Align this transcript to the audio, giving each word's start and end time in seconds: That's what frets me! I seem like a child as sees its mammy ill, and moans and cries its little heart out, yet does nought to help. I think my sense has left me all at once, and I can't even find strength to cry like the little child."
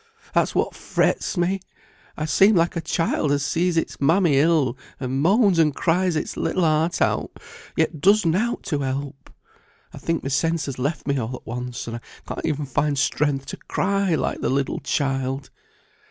That's 0.33 0.55
what 0.55 0.73
frets 0.73 1.37
me! 1.37 1.59
I 2.17 2.25
seem 2.25 2.55
like 2.55 2.75
a 2.75 2.81
child 2.81 3.31
as 3.31 3.45
sees 3.45 3.77
its 3.77 4.01
mammy 4.01 4.39
ill, 4.39 4.75
and 4.99 5.21
moans 5.21 5.59
and 5.59 5.75
cries 5.75 6.15
its 6.15 6.35
little 6.35 6.63
heart 6.63 7.03
out, 7.03 7.39
yet 7.77 8.01
does 8.01 8.25
nought 8.25 8.63
to 8.63 8.79
help. 8.79 9.29
I 9.93 9.99
think 9.99 10.23
my 10.23 10.29
sense 10.29 10.65
has 10.65 10.79
left 10.79 11.05
me 11.05 11.19
all 11.19 11.35
at 11.35 11.45
once, 11.45 11.85
and 11.85 11.97
I 11.97 11.99
can't 12.27 12.47
even 12.47 12.65
find 12.65 12.97
strength 12.97 13.45
to 13.45 13.57
cry 13.57 14.15
like 14.15 14.41
the 14.41 14.49
little 14.49 14.79
child." 14.79 15.51